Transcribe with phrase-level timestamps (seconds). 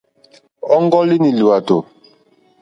[0.73, 1.77] Ɔ́ŋɡɔ́línì lwàtò.